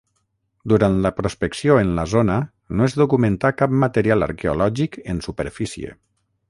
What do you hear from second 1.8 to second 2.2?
en la